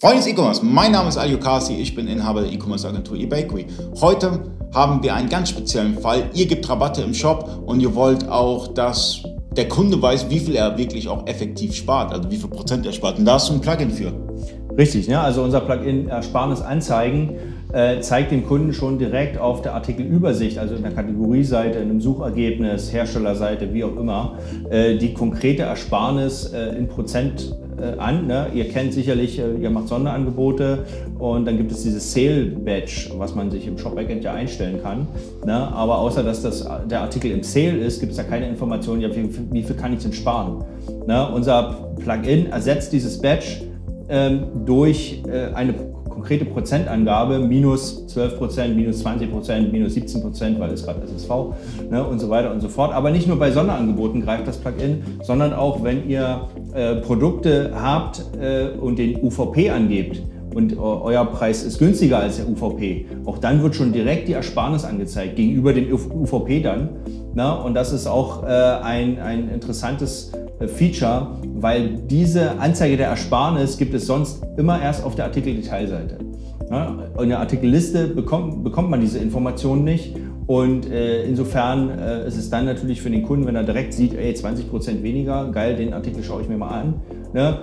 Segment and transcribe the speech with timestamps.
[0.00, 3.66] Freunde des E-Commerce, mein Name ist Alio Kasi, ich bin Inhaber der E-Commerce Agentur eBakery.
[4.00, 6.30] Heute haben wir einen ganz speziellen Fall.
[6.32, 9.22] Ihr gebt Rabatte im Shop und ihr wollt auch, dass
[9.54, 12.92] der Kunde weiß, wie viel er wirklich auch effektiv spart, also wie viel Prozent er
[12.92, 13.18] spart.
[13.18, 14.10] Und da hast du ein Plugin für.
[14.78, 15.20] Richtig, ne?
[15.20, 17.49] also unser Plugin Ersparnis anzeigen äh,
[18.00, 22.92] zeigt dem Kunden schon direkt auf der Artikelübersicht, also in der Kategorieseite, in einem Suchergebnis,
[22.92, 24.38] Herstellerseite, wie auch immer,
[24.70, 28.26] äh, die konkrete Ersparnis äh, in Prozent äh, an.
[28.26, 28.46] Ne?
[28.54, 30.84] Ihr kennt sicherlich, äh, ihr macht Sonderangebote
[31.18, 34.82] und dann gibt es dieses Sale Badge, was man sich im Shop Backend ja einstellen
[34.82, 35.06] kann.
[35.46, 35.54] Ne?
[35.54, 39.02] Aber außer dass das, der Artikel im Sale ist, gibt es da keine Informationen,
[39.52, 40.64] wie, viel kann ich denn sparen.
[41.06, 41.28] Ne?
[41.32, 43.62] Unser Plugin ersetzt dieses Badge
[44.08, 45.74] ähm, durch äh, eine
[46.20, 51.30] konkrete Prozentangabe, minus 12 Prozent, minus 20 Prozent, minus 17 Prozent, weil es gerade SSV
[51.90, 52.92] ne, und so weiter und so fort.
[52.92, 56.42] Aber nicht nur bei Sonderangeboten greift das Plugin, sondern auch wenn ihr
[56.74, 60.20] äh, Produkte habt äh, und den UVP angebt
[60.54, 64.84] und euer Preis ist günstiger als der UVP, auch dann wird schon direkt die Ersparnis
[64.84, 66.90] angezeigt gegenüber dem UVP dann.
[67.32, 73.08] Na, und das ist auch äh, ein, ein interessantes äh, Feature, weil diese Anzeige der
[73.08, 76.18] Ersparnis gibt es sonst immer erst auf der Artikeldetailseite.
[77.20, 80.14] In der Artikelliste bekommt, bekommt man diese Informationen nicht
[80.46, 84.14] und äh, insofern äh, ist es dann natürlich für den Kunden, wenn er direkt sieht,
[84.14, 86.94] ey, 20% weniger, geil, den Artikel schaue ich mir mal an.
[87.32, 87.58] Ne?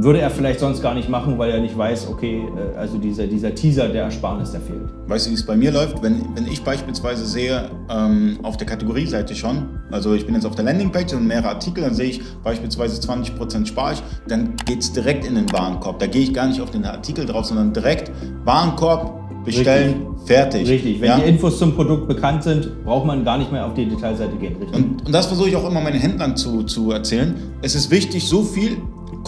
[0.00, 3.26] Würde er vielleicht sonst gar nicht machen, weil er nicht weiß, okay, äh, also dieser,
[3.26, 4.88] dieser Teaser der Ersparnis, der fehlt.
[5.06, 6.02] Weißt du, wie es bei mir läuft?
[6.02, 10.54] Wenn, wenn ich beispielsweise sehe, ähm, auf der Kategorieseite schon, also ich bin jetzt auf
[10.54, 14.92] der Landingpage und mehrere Artikel, dann sehe ich beispielsweise 20% spare ich, dann geht es
[14.92, 15.98] direkt in den Warenkorb.
[15.98, 18.12] Da gehe ich gar nicht auf den Artikel drauf, sondern direkt
[18.44, 20.26] Warenkorb, bestellen, Richtig.
[20.26, 20.68] fertig.
[20.68, 21.18] Richtig, wenn ja?
[21.18, 24.56] die Infos zum Produkt bekannt sind, braucht man gar nicht mehr auf die Detailseite gehen.
[24.72, 27.34] Und, und, das versuche ich auch immer meinen Händlern zu, zu erzählen.
[27.62, 28.78] Es ist wichtig, so viel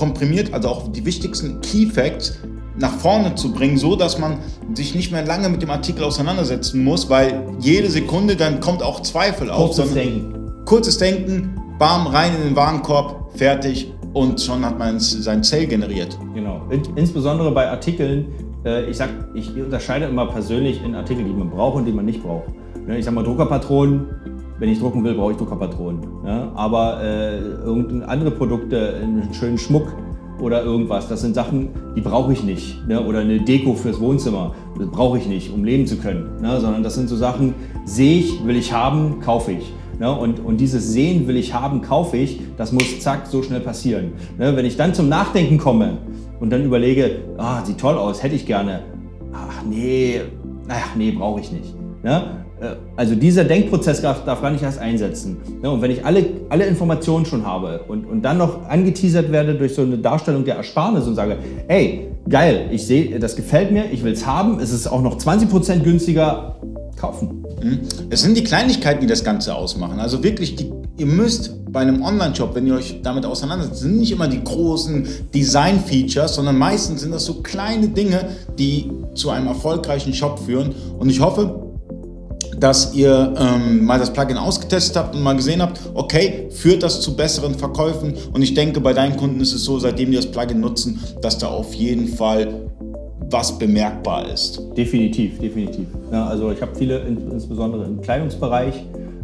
[0.00, 2.38] komprimiert, also auch die wichtigsten Key Facts
[2.78, 4.38] nach vorne zu bringen, so dass man
[4.72, 9.00] sich nicht mehr lange mit dem Artikel auseinandersetzen muss, weil jede Sekunde dann kommt auch
[9.00, 9.76] Zweifel auf.
[9.76, 10.64] Kurzes Denken.
[10.64, 16.18] Kurzes Denken, bam, rein in den Warenkorb, fertig und schon hat man sein Sale generiert.
[16.34, 16.62] Genau.
[16.96, 18.28] Insbesondere bei Artikeln,
[18.64, 22.06] äh, ich sag, ich unterscheide immer persönlich in Artikeln, die man braucht und die man
[22.06, 22.48] nicht braucht.
[22.86, 24.06] Ne, ich sag mal Druckerpatronen,
[24.58, 26.00] wenn ich drucken will, brauche ich Druckerpatronen.
[26.24, 26.52] Ja?
[26.54, 29.88] Aber äh, andere Produkte, einen schönen Schmuck
[30.40, 32.86] oder irgendwas, das sind Sachen, die brauche ich nicht.
[32.86, 33.04] Ne?
[33.04, 36.40] Oder eine Deko fürs Wohnzimmer, das brauche ich nicht, um leben zu können.
[36.40, 36.60] Ne?
[36.60, 37.54] Sondern das sind so Sachen,
[37.84, 39.72] sehe ich, will ich haben, kaufe ich.
[39.98, 40.10] Ne?
[40.10, 44.12] Und, und dieses Sehen will ich haben, kaufe ich, das muss zack so schnell passieren.
[44.38, 44.56] Ne?
[44.56, 45.98] Wenn ich dann zum Nachdenken komme
[46.40, 48.80] und dann überlege, ah, sieht toll aus, hätte ich gerne.
[49.32, 50.20] Ach nee,
[50.68, 51.74] ach nee, brauche ich nicht.
[52.60, 52.66] Ne?
[52.66, 55.38] Äh, also dieser Denkprozess darf, darf, gar nicht erst einsetzen.
[55.62, 59.74] Und wenn ich alle, alle Informationen schon habe und, und dann noch angeteasert werde durch
[59.74, 61.36] so eine Darstellung der Ersparnis und sage,
[61.68, 65.18] ey, geil, ich sehe, das gefällt mir, ich will es haben, es ist auch noch
[65.18, 66.56] 20% günstiger,
[67.00, 67.44] kaufen.
[67.62, 67.80] Mhm.
[68.10, 69.98] Es sind die Kleinigkeiten, die das Ganze ausmachen.
[69.98, 74.12] Also wirklich, die, ihr müsst bei einem Online-Shop, wenn ihr euch damit auseinandersetzt, sind nicht
[74.12, 78.28] immer die großen Design-Features, sondern meistens sind das so kleine Dinge,
[78.58, 80.74] die zu einem erfolgreichen Shop führen.
[80.98, 81.69] Und ich hoffe,
[82.60, 87.00] dass ihr ähm, mal das Plugin ausgetestet habt und mal gesehen habt, okay, führt das
[87.00, 88.14] zu besseren Verkäufen?
[88.32, 91.38] Und ich denke, bei deinen Kunden ist es so, seitdem die das Plugin nutzen, dass
[91.38, 92.70] da auf jeden Fall
[93.30, 94.60] was bemerkbar ist.
[94.76, 95.86] Definitiv, definitiv.
[96.12, 98.74] Ja, also ich habe viele, insbesondere im Kleidungsbereich,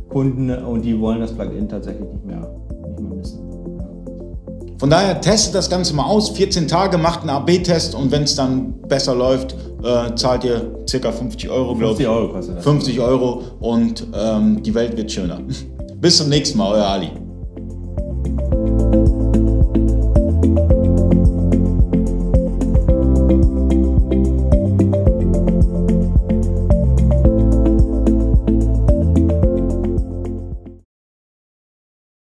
[0.09, 2.49] Kunden und die wollen das Plugin tatsächlich nicht mehr,
[2.89, 3.41] nicht mehr missen.
[4.79, 8.37] Von daher testet das Ganze mal aus, 14 Tage, macht einen AB-Test und wenn es
[8.37, 11.13] dann besser läuft, äh, zahlt ihr ca.
[11.13, 12.07] 50 Euro, glaube ich.
[12.07, 12.65] 50 Euro kostet das.
[12.65, 15.41] 50 Euro und ähm, die Welt wird schöner.
[16.01, 17.11] Bis zum nächsten Mal, euer Ali.